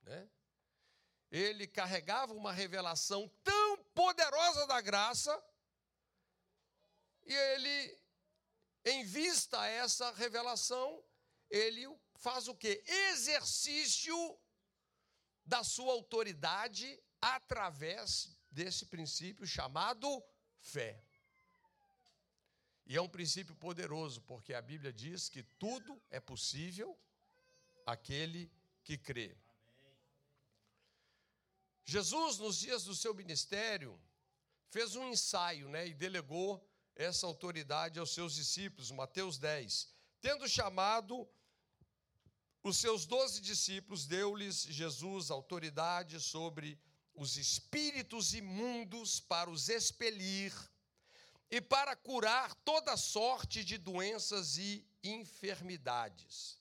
[0.08, 0.28] Né?
[1.30, 5.44] Ele carregava uma revelação tão poderosa da graça,
[7.26, 7.98] e ele,
[8.86, 11.04] em vista a essa revelação,
[11.50, 12.82] ele faz o que?
[13.10, 14.16] Exercício
[15.44, 20.24] da sua autoridade através desse princípio chamado
[20.58, 21.02] fé.
[22.86, 26.98] E é um princípio poderoso, porque a Bíblia diz que tudo é possível
[27.84, 28.50] aquele
[28.82, 29.36] que crê.
[31.88, 33.98] Jesus, nos dias do seu ministério,
[34.68, 36.62] fez um ensaio né, e delegou
[36.94, 39.88] essa autoridade aos seus discípulos, Mateus 10.
[40.20, 41.26] Tendo chamado
[42.62, 46.78] os seus doze discípulos, deu-lhes Jesus autoridade sobre
[47.14, 50.52] os espíritos imundos para os expelir
[51.50, 56.60] e para curar toda sorte de doenças e enfermidades.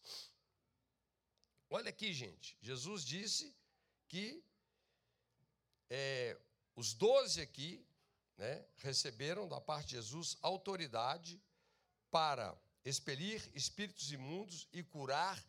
[1.70, 3.54] Olha aqui, gente, Jesus disse
[4.08, 4.42] que
[5.90, 6.38] é,
[6.76, 7.86] os doze aqui
[8.38, 11.42] né, receberam da parte de Jesus autoridade
[12.12, 15.44] para expelir espíritos imundos e curar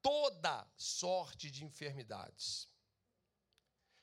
[0.00, 2.68] toda sorte de enfermidades.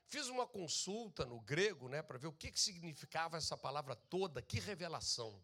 [0.05, 4.41] Fiz uma consulta no grego, né, para ver o que, que significava essa palavra toda,
[4.41, 5.41] que revelação.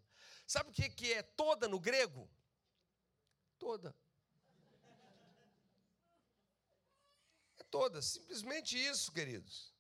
[0.47, 2.29] Sabe o que, que é toda no grego?
[3.57, 3.95] Toda.
[7.57, 9.72] É toda, simplesmente isso, queridos.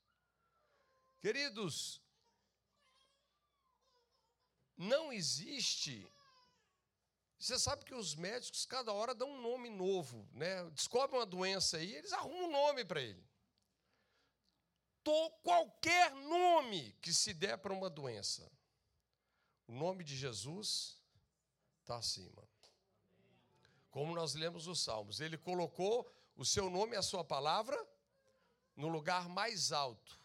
[1.23, 2.01] Queridos,
[4.75, 6.05] não existe
[7.39, 10.63] você sabe que os médicos, cada hora, dão um nome novo, né?
[10.69, 13.21] Descobrem uma doença aí, eles arrumam um nome para ele.
[15.03, 18.49] Tô, qualquer nome que se der para uma doença,
[19.67, 20.97] o nome de Jesus
[21.81, 22.47] está acima.
[23.91, 27.77] Como nós lemos os Salmos, ele colocou o seu nome e a sua palavra
[28.73, 30.22] no lugar mais alto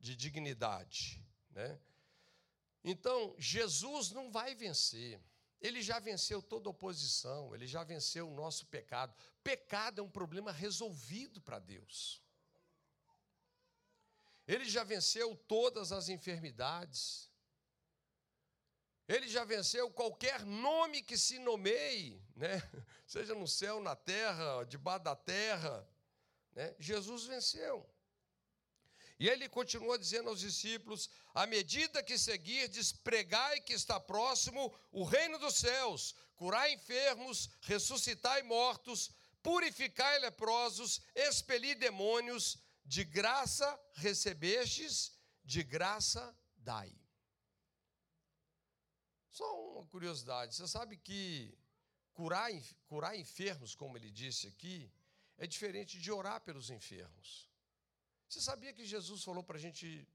[0.00, 1.78] de dignidade, né?
[2.82, 5.20] Então, Jesus não vai vencer.
[5.60, 9.14] Ele já venceu toda oposição, ele já venceu o nosso pecado.
[9.44, 12.22] Pecado é um problema resolvido para Deus.
[14.48, 17.30] Ele já venceu todas as enfermidades.
[19.06, 22.62] Ele já venceu qualquer nome que se nomeie, né?
[23.06, 25.86] seja no céu, na terra, debaixo da terra.
[26.52, 26.74] Né?
[26.78, 27.88] Jesus venceu.
[29.20, 35.04] E ele continua dizendo aos discípulos: à medida que seguirdes, pregai que está próximo o
[35.04, 39.10] reino dos céus, curai enfermos, ressuscitai mortos,
[39.42, 45.12] purificai leprosos, expeli demônios, de graça recebestes,
[45.44, 46.90] de graça dai.
[49.28, 49.44] Só
[49.74, 51.54] uma curiosidade: você sabe que
[52.14, 52.50] curar,
[52.86, 54.90] curar enfermos, como ele disse aqui,
[55.36, 57.49] é diferente de orar pelos enfermos.
[58.30, 60.06] Você sabia que Jesus falou para a gente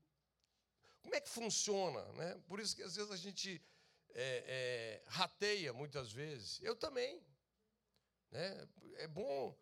[1.02, 2.02] como é que funciona?
[2.14, 2.42] Né?
[2.48, 3.62] Por isso que às vezes a gente
[4.14, 6.62] é, é, rateia muitas vezes.
[6.62, 7.22] Eu também.
[8.32, 8.68] Né?
[9.00, 9.54] É bom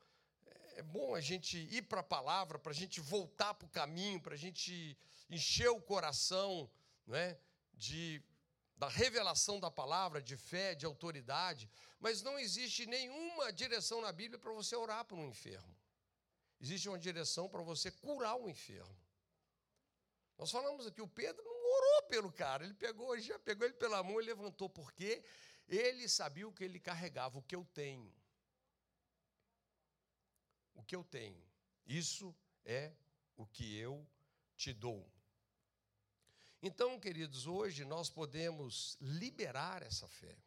[0.75, 4.21] é bom a gente ir para a palavra, para a gente voltar para o caminho,
[4.21, 4.97] para a gente
[5.29, 6.69] encher o coração
[7.05, 7.37] né,
[7.73, 8.21] de,
[8.75, 14.39] da revelação da palavra, de fé, de autoridade, mas não existe nenhuma direção na Bíblia
[14.39, 15.75] para você orar por um enfermo.
[16.59, 18.97] Existe uma direção para você curar o enfermo.
[20.37, 24.01] Nós falamos aqui, o Pedro não orou pelo cara, ele pegou, já pegou ele pela
[24.03, 25.23] mão e levantou, porque
[25.67, 28.13] ele sabia o que ele carregava, o que eu tenho.
[30.73, 31.43] O que eu tenho.
[31.85, 32.35] Isso
[32.65, 32.93] é
[33.35, 34.07] o que eu
[34.55, 35.09] te dou.
[36.61, 40.37] Então, queridos, hoje nós podemos liberar essa fé.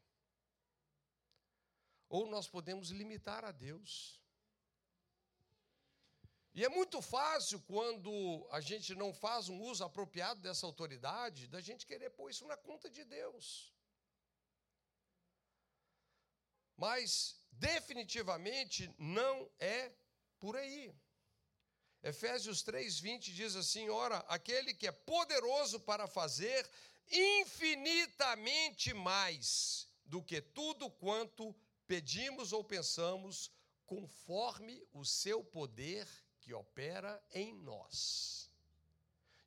[2.08, 4.20] Ou nós podemos limitar a Deus.
[6.56, 11.60] E é muito fácil quando a gente não faz um uso apropriado dessa autoridade, da
[11.60, 13.74] gente querer pôr isso na conta de Deus.
[16.74, 19.92] Mas definitivamente não é
[20.38, 20.94] por aí.
[22.02, 26.66] Efésios 3:20 diz assim: "Ora, aquele que é poderoso para fazer
[27.10, 31.54] infinitamente mais do que tudo quanto
[31.86, 33.50] pedimos ou pensamos,
[33.84, 36.08] conforme o seu poder
[36.46, 38.48] que opera em nós,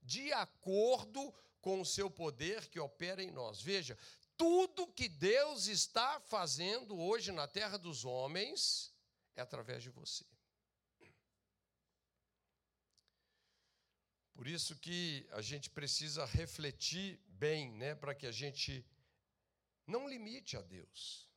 [0.02, 3.62] de acordo com o seu poder que opera em nós.
[3.62, 3.98] Veja,
[4.36, 8.94] tudo que Deus está fazendo hoje na terra dos homens
[9.34, 10.26] é através de você.
[14.34, 18.86] Por isso que a gente precisa refletir bem, né, para que a gente
[19.88, 21.30] não limite a Deus.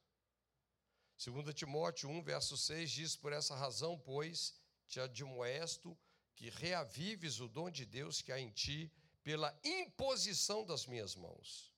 [1.24, 5.96] 2 Timóteo 1, verso 6 diz: Por essa razão, pois, te admoesto
[6.34, 11.72] que reavives o dom de Deus que há em ti pela imposição das minhas mãos.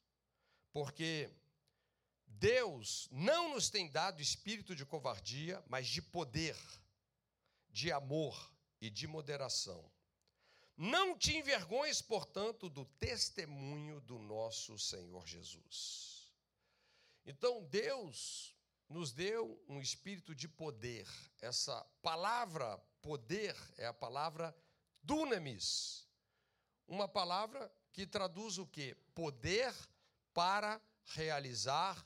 [0.72, 1.30] Porque
[2.26, 6.56] Deus não nos tem dado espírito de covardia, mas de poder,
[7.70, 9.90] de amor e de moderação.
[10.76, 16.32] Não te envergonhes, portanto, do testemunho do nosso Senhor Jesus.
[17.24, 18.54] Então, Deus
[18.88, 21.08] nos deu um espírito de poder.
[21.40, 24.56] Essa palavra poder é a palavra
[25.02, 26.08] dunamis.
[26.88, 28.96] Uma palavra que traduz o quê?
[29.14, 29.74] Poder
[30.32, 32.02] para realizar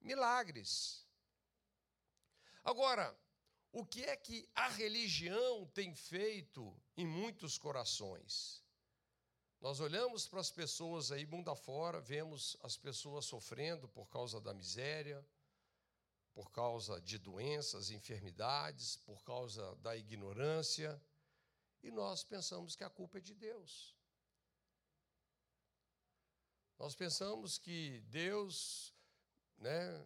[0.00, 1.06] milagres.
[2.64, 3.16] Agora,
[3.70, 8.64] o que é que a religião tem feito em muitos corações?
[9.60, 14.52] Nós olhamos para as pessoas aí mundo afora, vemos as pessoas sofrendo por causa da
[14.52, 15.24] miséria,
[16.32, 21.00] por causa de doenças, enfermidades, por causa da ignorância,
[21.82, 23.96] e nós pensamos que a culpa é de Deus.
[26.78, 28.94] Nós pensamos que Deus,
[29.58, 30.04] né,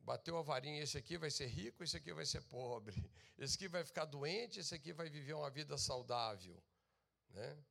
[0.00, 2.94] bateu a varinha, esse aqui vai ser rico, esse aqui vai ser pobre,
[3.38, 6.62] esse aqui vai ficar doente, esse aqui vai viver uma vida saudável,
[7.30, 7.64] né?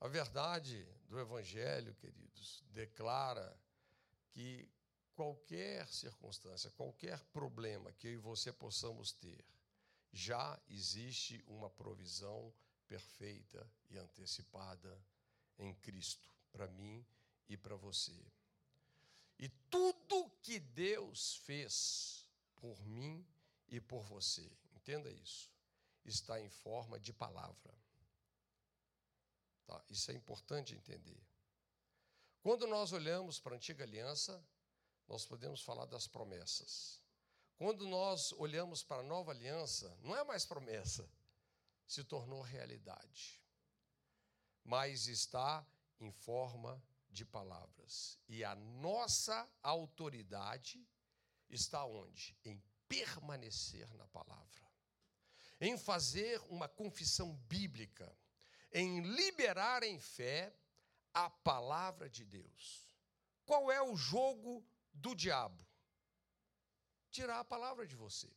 [0.00, 3.58] A verdade do evangelho, queridos, declara
[4.30, 4.68] que
[5.16, 9.44] qualquer circunstância, qualquer problema que eu e você possamos ter,
[10.12, 12.52] já existe uma provisão
[12.86, 15.02] perfeita e antecipada
[15.58, 17.04] em Cristo, para mim
[17.48, 18.14] e para você.
[19.38, 23.26] E tudo que Deus fez por mim
[23.68, 25.50] e por você, entenda isso,
[26.04, 27.74] está em forma de palavra.
[29.66, 29.82] Tá?
[29.90, 31.20] Isso é importante entender.
[32.40, 34.40] Quando nós olhamos para a antiga aliança,
[35.08, 37.00] nós podemos falar das promessas.
[37.56, 41.08] Quando nós olhamos para a nova aliança, não é mais promessa,
[41.86, 43.40] se tornou realidade,
[44.64, 45.66] mas está
[45.98, 48.18] em forma de palavras.
[48.28, 50.86] E a nossa autoridade
[51.48, 52.36] está onde?
[52.44, 54.70] Em permanecer na palavra,
[55.60, 58.14] em fazer uma confissão bíblica,
[58.72, 60.54] em liberar em fé
[61.14, 62.84] a palavra de Deus.
[63.46, 64.62] Qual é o jogo
[64.96, 65.66] do diabo?
[67.10, 68.30] Tirar a palavra de você.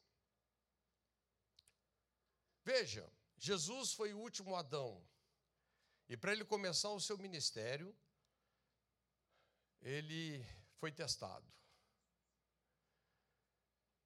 [2.64, 4.91] Veja, Jesus foi o último Adão.
[6.07, 7.95] E para ele começar o seu ministério,
[9.82, 10.45] ele
[10.80, 11.47] foi testado.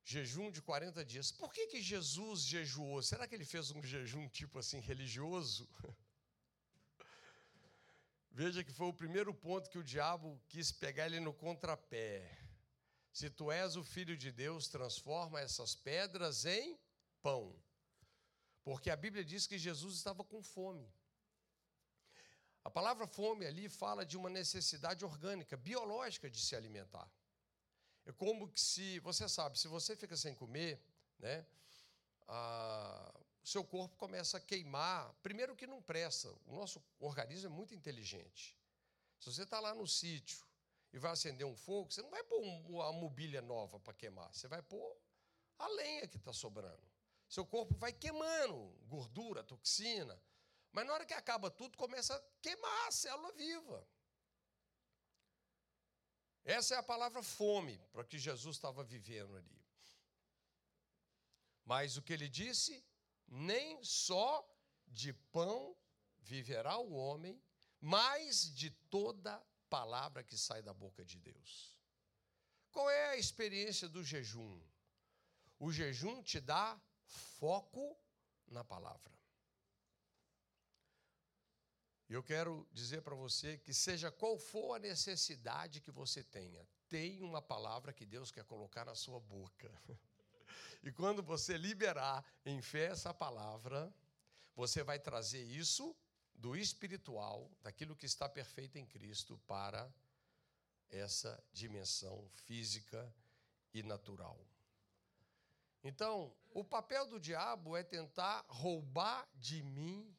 [0.04, 1.32] Jejum de 40 dias.
[1.32, 3.02] Por que, que Jesus jejuou?
[3.02, 5.68] Será que ele fez um jejum tipo assim religioso?
[8.30, 12.43] Veja que foi o primeiro ponto que o diabo quis pegar ele no contrapé.
[13.14, 16.78] Se tu és o filho de Deus, transforma essas pedras em
[17.22, 17.56] pão.
[18.64, 20.92] Porque a Bíblia diz que Jesus estava com fome.
[22.64, 27.08] A palavra fome ali fala de uma necessidade orgânica, biológica de se alimentar.
[28.04, 30.82] É como que se, você sabe, se você fica sem comer,
[31.20, 31.46] né,
[33.44, 35.14] o seu corpo começa a queimar.
[35.22, 38.58] Primeiro que não presta, o nosso organismo é muito inteligente.
[39.20, 40.44] Se você está lá no sítio
[40.94, 44.48] e vai acender um fogo, você não vai pôr uma mobília nova para queimar, você
[44.48, 44.96] vai pôr
[45.58, 46.88] a lenha que está sobrando.
[47.28, 50.22] Seu corpo vai queimando gordura, toxina,
[50.72, 53.88] mas na hora que acaba tudo, começa a queimar a célula viva.
[56.46, 59.64] Essa é a palavra fome para que Jesus estava vivendo ali.
[61.66, 62.86] Mas o que ele disse?
[63.28, 64.48] Nem só
[64.88, 65.76] de pão
[66.20, 67.42] viverá o homem,
[67.80, 69.42] mas de toda
[69.74, 71.76] palavra que sai da boca de Deus.
[72.72, 74.62] Qual é a experiência do jejum?
[75.58, 76.80] O jejum te dá
[77.40, 77.98] foco
[78.46, 79.14] na palavra.
[82.08, 87.24] Eu quero dizer para você que, seja qual for a necessidade que você tenha, tem
[87.24, 89.72] uma palavra que Deus quer colocar na sua boca.
[90.86, 93.80] E quando você liberar em fé essa palavra,
[94.54, 95.96] você vai trazer isso
[96.36, 99.94] do espiritual, daquilo que está perfeito em Cristo, para
[100.90, 103.14] essa dimensão física
[103.74, 104.40] e natural.
[105.84, 110.16] Então, o papel do diabo é tentar roubar de mim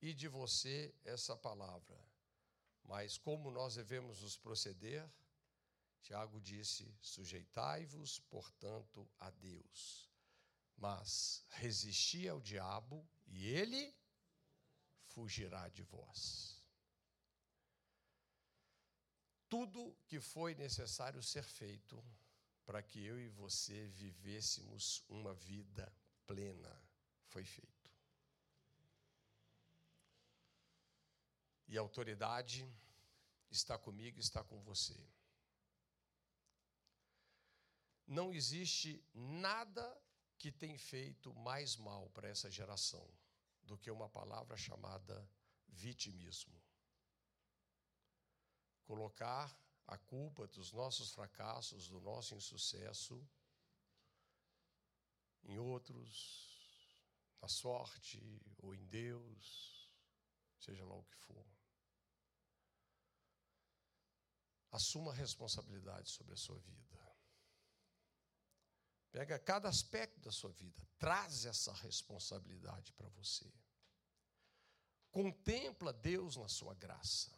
[0.00, 1.98] e de você essa palavra.
[2.84, 5.10] Mas como nós devemos nos proceder?
[6.02, 10.10] Tiago disse: sujeitai-vos, portanto, a Deus.
[10.76, 13.94] Mas resisti ao diabo e ele
[15.14, 16.60] fugirá de vós.
[19.48, 22.02] Tudo que foi necessário ser feito
[22.64, 25.92] para que eu e você vivêssemos uma vida
[26.26, 26.74] plena
[27.26, 27.90] foi feito.
[31.68, 32.68] E a autoridade
[33.50, 34.98] está comigo, está com você.
[38.06, 39.84] Não existe nada
[40.38, 43.08] que tem feito mais mal para essa geração
[43.64, 45.28] do que uma palavra chamada
[45.68, 46.62] vitimismo.
[48.84, 49.56] Colocar
[49.86, 53.26] a culpa dos nossos fracassos, do nosso insucesso
[55.44, 56.54] em outros,
[57.40, 59.90] na sorte ou em Deus,
[60.58, 61.46] seja lá o que for.
[64.70, 67.13] Assuma a responsabilidade sobre a sua vida.
[69.14, 73.48] Pega cada aspecto da sua vida, traz essa responsabilidade para você.
[75.12, 77.30] Contempla Deus na sua graça.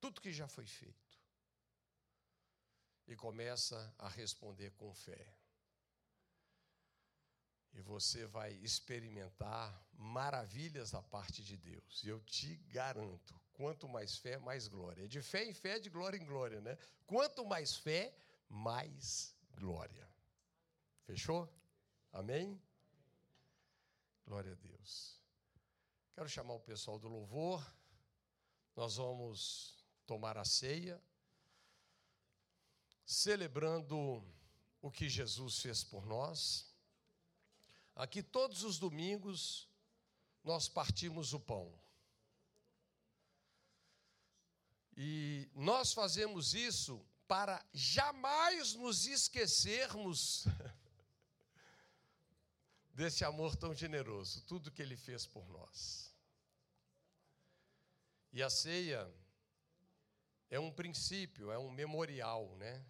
[0.00, 1.20] Tudo que já foi feito.
[3.06, 5.36] E começa a responder com fé.
[7.74, 12.02] E você vai experimentar maravilhas da parte de Deus.
[12.02, 15.06] E eu te garanto, quanto mais fé, mais glória.
[15.06, 16.78] De fé em fé, de glória em glória, né?
[17.04, 18.16] Quanto mais fé,
[18.48, 20.08] mais glória.
[21.04, 21.52] Fechou?
[22.12, 22.60] Amém?
[24.26, 25.20] Glória a Deus.
[26.14, 27.64] Quero chamar o pessoal do louvor.
[28.74, 29.74] Nós vamos
[30.06, 31.02] tomar a ceia,
[33.04, 34.22] celebrando
[34.82, 36.72] o que Jesus fez por nós.
[37.94, 39.68] Aqui todos os domingos
[40.44, 41.72] nós partimos o pão.
[44.96, 50.46] E nós fazemos isso para jamais nos esquecermos
[52.94, 56.14] desse amor tão generoso, tudo que ele fez por nós.
[58.32, 59.10] E a ceia
[60.50, 62.84] é um princípio, é um memorial, né?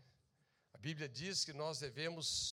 [0.72, 2.52] A Bíblia diz que nós devemos